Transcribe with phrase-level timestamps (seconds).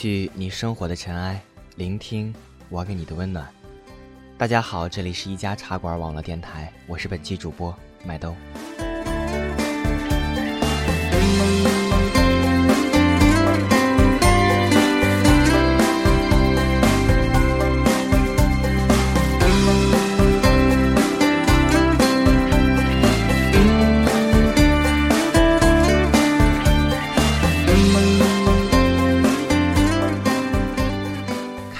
[0.00, 1.38] 去你生活的尘埃，
[1.76, 2.34] 聆听
[2.70, 3.46] 我给你的温暖。
[4.38, 8.34] 大家好，这里是一家茶馆网络电台，我是本期主播麦兜。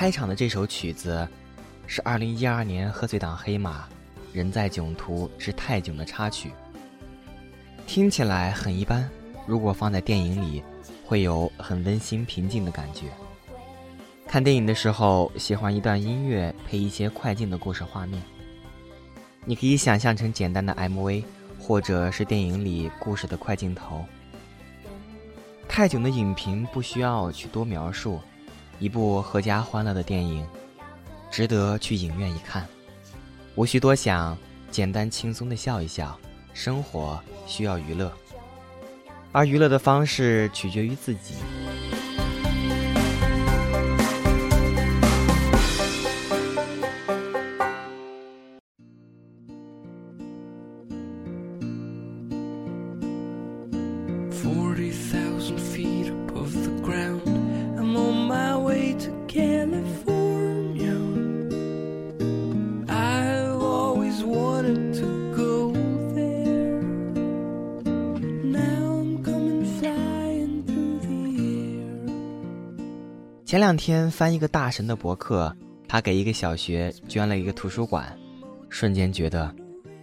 [0.00, 1.28] 开场的这首曲子，
[1.86, 3.80] 是二零一二年贺岁档黑马
[4.32, 6.52] 《人在囧途之泰囧》的插曲。
[7.86, 9.06] 听起来很一般，
[9.46, 10.64] 如果放在电影里，
[11.04, 13.08] 会有很温馨平静的感觉。
[14.26, 18.22] 看电影的时候，喜欢一段音乐配一些快进的故事画面。
[19.44, 21.22] 你可以想象成简单的 MV，
[21.58, 24.02] 或者是电影里故事的快镜头。
[25.68, 28.18] 泰囧的影评不需要去多描述。
[28.80, 30.44] 一部阖家欢乐的电影，
[31.30, 32.66] 值得去影院一看。
[33.54, 34.36] 无需多想，
[34.70, 36.18] 简单轻松的笑一笑。
[36.52, 38.12] 生活需要娱乐，
[39.32, 41.34] 而娱乐的方式取决于自己。
[73.50, 75.52] 前两天翻一个大神的博客，
[75.88, 78.16] 他给一个小学捐了一个图书馆，
[78.68, 79.52] 瞬间觉得，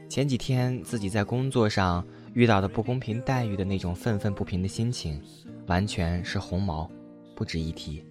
[0.09, 5.21] 前几天自己在工作上遇到的不公平待遇的那种愤愤不平的心情，
[5.67, 6.91] 完全是鸿毛，
[7.35, 8.03] 不值一提。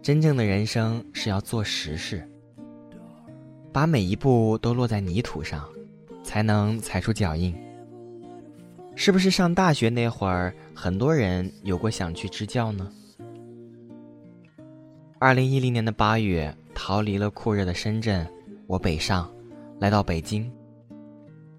[0.00, 2.24] 真正的人生是要做实事，
[3.72, 5.68] 把每一步都落在泥土上，
[6.22, 7.52] 才能踩出脚印。
[8.94, 12.88] 是不是上大学那会儿，很多人有过想去支教呢？
[15.22, 18.28] 二零一零年的八月，逃离了酷热的深圳，
[18.66, 19.32] 我北上，
[19.78, 20.52] 来到北京。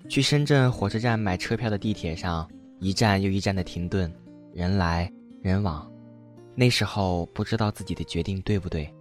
[0.10, 2.46] 去深圳火车站买车票的地铁上，
[2.82, 4.14] 一站又一站的停顿，
[4.54, 5.10] 人来
[5.42, 5.90] 人往。
[6.56, 8.94] 那时候不知道自己的决定对不对，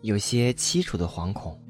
[0.00, 1.60] 有些凄楚的惶恐。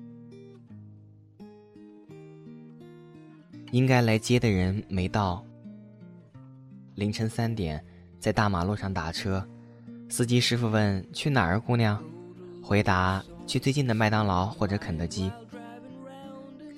[3.73, 5.45] 应该来接的人没到。
[6.95, 7.85] 凌晨三点，
[8.21, 9.45] 在大马路上打车。
[10.11, 12.03] 司机师傅问：“去哪儿，姑娘？”
[12.63, 15.31] 回答：“去最近的麦当劳或者肯德基。”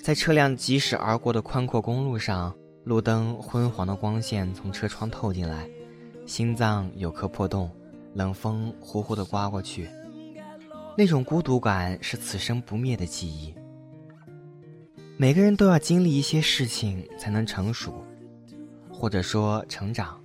[0.02, 2.54] 在车辆疾驶而过的宽阔公路上，
[2.84, 5.68] 路灯昏黄的光线从车窗透进来，
[6.26, 7.70] 心脏有颗破洞，
[8.14, 9.88] 冷风呼呼地刮过去，
[10.96, 13.54] 那种孤独感是此生不灭的记忆。
[15.16, 18.04] 每个人都要经历一些事情才能成熟，
[18.90, 20.18] 或者说成长。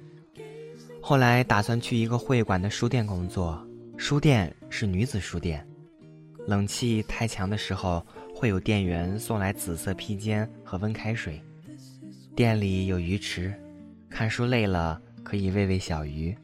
[1.07, 3.63] 后来打算去一个会馆的书店工作，
[3.95, 5.63] 书店是女子书店，
[6.47, 11.39] 冷气太强的时候会有店员送来紫色披肩和温开水，
[12.35, 13.53] 店里有鱼池，
[14.09, 16.35] 看书累了可以喂喂小鱼。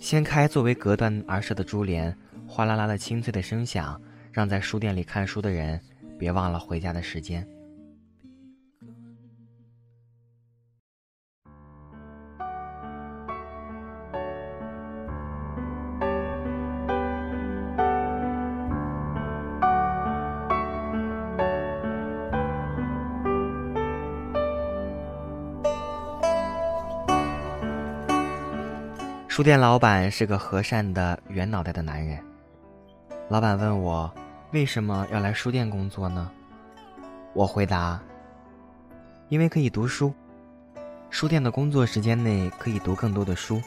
[0.00, 2.16] 掀开作为隔断而设的珠帘，
[2.46, 4.00] 哗啦啦的清脆的声响，
[4.32, 5.78] 让在书店里看书的人
[6.18, 7.46] 别忘了回家的时间。
[29.38, 32.20] 书店老板是个和善的圆脑袋的男人。
[33.28, 34.12] 老板问我
[34.50, 36.28] 为什么要来书店工作呢？
[37.34, 38.02] 我回答：
[39.28, 40.12] 因为可以读书。
[41.08, 43.62] 书店的工作时间内可以读更多的书。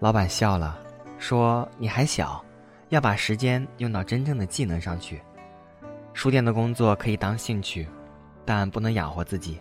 [0.00, 0.76] 老板笑了，
[1.20, 2.44] 说：“你还小，
[2.88, 5.22] 要把时间用到真正的技能上去。
[6.14, 7.86] 书店的工作可以当兴趣，
[8.44, 9.60] 但不能养活自己。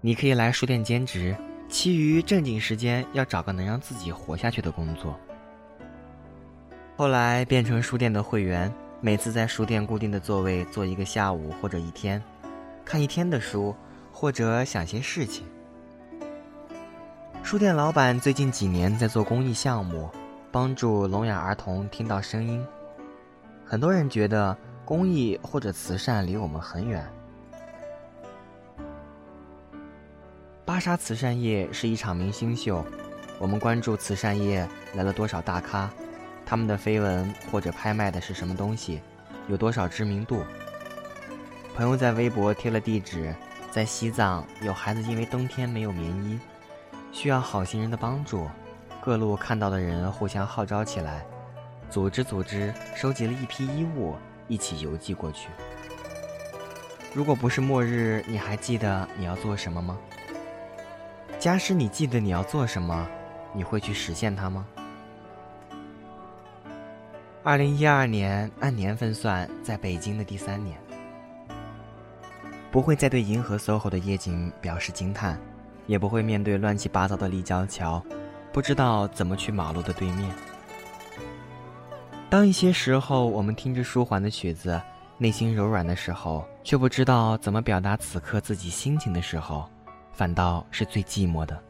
[0.00, 1.32] 你可以来书店兼职。”
[1.68, 5.18] 其余正经时间要找个能让自己活下去的工作。
[6.96, 12.22] 后来变成书店的会员，每次在书店固定的座位坐一个下午或者一天，
[12.84, 13.74] 看一天的书，
[14.12, 15.44] 或者想些事情。
[17.42, 20.08] 书店老板最近几年在做公益项目，
[20.50, 22.64] 帮助聋哑儿童听到声音。
[23.64, 27.06] 很多人觉得公益或者慈善离我们很远。
[30.66, 32.84] 芭莎慈善夜是一场明星秀，
[33.38, 35.88] 我们关注慈善夜来了多少大咖，
[36.44, 39.00] 他们的绯闻或者拍卖的是什么东西，
[39.46, 40.42] 有多少知名度。
[41.76, 43.32] 朋友在微博贴了地址，
[43.70, 46.36] 在西藏有孩子因为冬天没有棉衣，
[47.12, 48.50] 需要好心人的帮助，
[49.00, 51.24] 各路看到的人互相号召起来，
[51.88, 54.16] 组织组织收集了一批衣物，
[54.48, 55.48] 一起邮寄过去。
[57.14, 59.96] 如果不是末日，你还记得你要做什么吗？
[61.46, 63.06] 假使你记得你要做什么，
[63.54, 64.66] 你会去实现它吗？
[67.44, 70.76] 二零一二年按年份算，在北京的第三年，
[72.72, 75.38] 不会再对银河 SOHO 的夜景表示惊叹，
[75.86, 78.04] 也不会面对乱七八糟的立交桥，
[78.52, 80.28] 不知道怎么去马路的对面。
[82.28, 84.82] 当一些时候我们听着舒缓的曲子。
[85.18, 89.70] 内心柔软的时候，却不知道怎么表达此刻自己心情的时候，
[90.16, 91.62] 反倒是最寂寞的。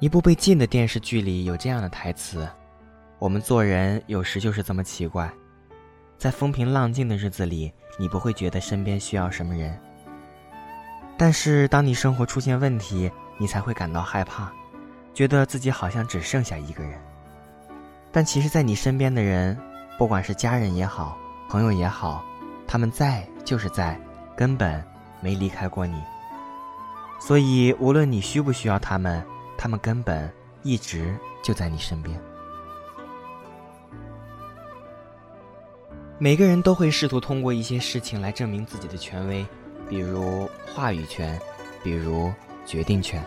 [0.00, 2.48] 一部被禁的电视剧里有这样的台词
[3.20, 5.32] ：“我们做人有时就是这么奇怪，
[6.18, 9.72] 在风平浪静的日子里，你不会觉得身边需要什么人；
[11.16, 14.52] 但是当你生活出现问题，你才会感到害怕，
[15.14, 17.00] 觉得自己好像只剩下一个人。
[18.10, 19.56] 但其实，在你身边的人。”
[19.98, 21.16] 不管是家人也好，
[21.48, 22.24] 朋友也好，
[22.66, 24.00] 他们在就是在，
[24.34, 24.82] 根本
[25.22, 26.02] 没离开过你。
[27.18, 29.24] 所以，无论你需不需要他们，
[29.56, 30.30] 他们根本
[30.62, 32.20] 一直就在你身边。
[36.18, 39.46] 每个人都会试图通过一些事情来证明自己的权威，
[39.88, 41.40] 比如话语权，
[41.82, 42.32] 比如
[42.66, 43.24] 决定权。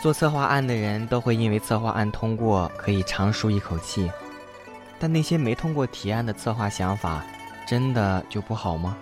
[0.00, 4.10] 做策划案的人都会因为策划案通过，可以长舒一口气。
[4.98, 7.24] 但那些没通过提案的策划想法，
[7.66, 8.96] 真的就不好吗？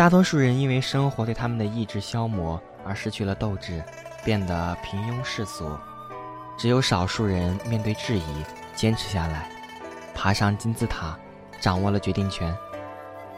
[0.00, 3.84] 大多数人因为生活对他们的意志消磨而失去了斗志，
[4.24, 5.78] 变得平庸世俗。
[6.56, 8.42] 只有少数人面对质疑
[8.74, 9.50] 坚持下来，
[10.14, 11.18] 爬上金字塔，
[11.60, 12.56] 掌握了决定权。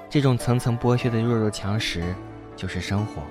[0.08, 2.14] 这种层层剥削的弱肉强食，
[2.54, 3.24] 就是生活。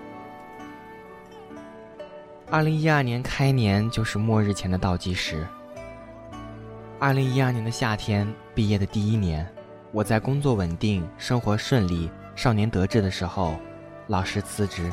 [2.50, 5.48] 二零一二年开年就是末日前的倒计时。
[7.00, 9.48] 二零一二年的夏天，毕业的第一年，
[9.94, 12.12] 我在工作稳定、生活顺利、
[12.42, 13.56] 少年得志的时候，
[14.08, 14.92] 老师辞职，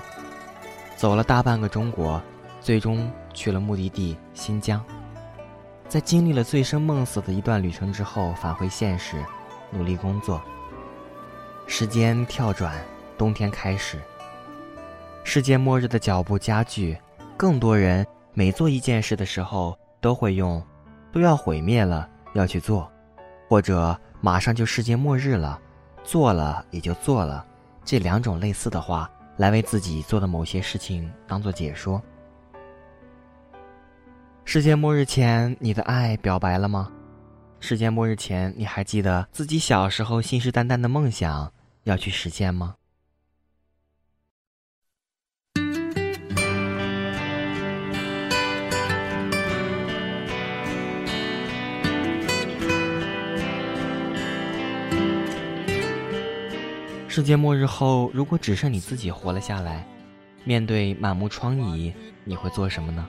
[0.97, 2.21] 走了大半个中国，
[2.61, 4.85] 最终去了目的地新疆。
[5.89, 9.25] 在经历了醉生梦死的一段旅程之后，返回现实，
[9.71, 10.43] 努力工作。
[11.67, 12.77] 时间跳转，
[13.17, 13.99] 冬天开始，
[15.25, 16.99] 世界末日的脚步加剧，
[17.35, 20.63] 更多人每做一件事的时候，都会用。
[21.11, 22.93] 都要毁灭了，要去做，
[23.49, 25.59] 或者马上就世界末日了，
[26.09, 27.45] 做了也就做了，
[27.85, 32.03] 这两种类似的话来为自己做的某些事情当做解说。
[34.47, 36.91] 世界末日前，你的爱表白了吗？
[37.61, 41.53] 世界末日前，你还记得自己小时候信誓旦旦的梦想
[41.85, 42.75] 要去实现吗？
[57.19, 59.85] 世界末日后，如果只剩你自己活了下来，
[60.45, 63.05] 面对满目疮痍，你会做什么呢？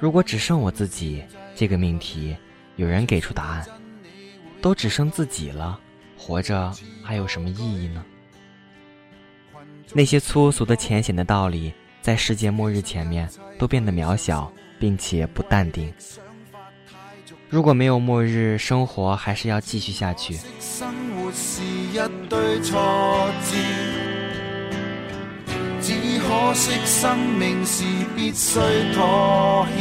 [0.00, 1.22] 如果只剩我自己，
[1.54, 2.36] 这个命题，
[2.74, 3.64] 有人给出答案：
[4.60, 5.78] 都只剩自己了，
[6.18, 6.72] 活着
[7.04, 8.04] 还有什么意义呢？
[9.92, 13.30] 那些粗俗的、浅显的道理，在世界末日前面
[13.60, 15.94] 都变得渺小，并且不淡定。
[17.48, 20.36] 如果没有末日，生活还是要继续下去。
[25.80, 28.60] 只可惜生命是必須
[28.94, 29.80] 妥協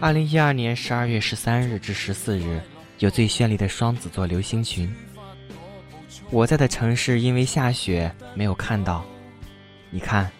[0.00, 2.60] 二零一二年十二月十三日至十四日，
[2.98, 4.94] 有最绚丽的双子座流星群。
[6.30, 9.04] 我在的城市因为下雪没有看到，
[9.90, 10.30] 你看。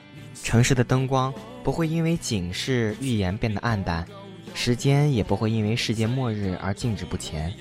[0.42, 1.32] 城市的灯光
[1.62, 4.04] 不会因为警示预言变得暗淡，
[4.54, 7.52] 时间也不会因为世界末日而静止不前。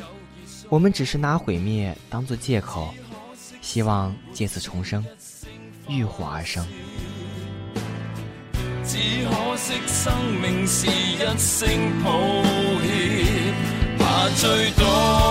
[0.70, 2.94] 我们只是拿毁灭当做借口，
[3.62, 5.06] 希望借此重生，
[5.90, 6.66] 浴火而生。
[8.86, 11.68] 只可惜生命是一声
[12.04, 12.12] 抱
[12.82, 13.54] 歉，
[13.98, 15.23] 怕最多。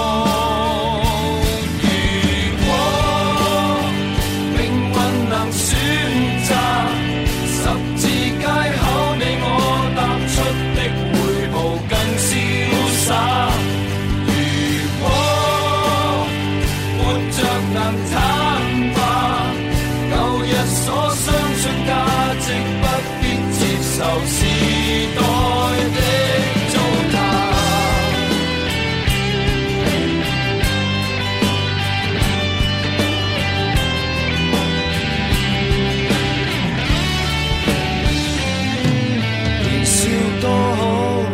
[39.64, 40.08] 年少
[40.40, 41.24] 多好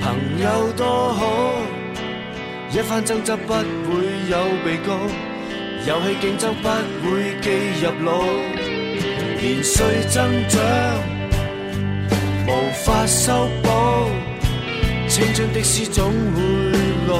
[0.00, 1.52] 朋友多好
[2.70, 3.58] 一番争执不会
[4.30, 4.98] 有被告
[5.86, 6.68] 游戏竞争不
[7.10, 7.50] 会记
[7.82, 8.24] 入脑
[9.40, 11.11] 年岁增长。
[12.46, 13.68] 无法修补，
[15.08, 16.42] 青春的诗总会
[17.08, 17.16] 老，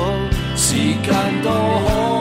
[0.57, 2.12] 时间多好。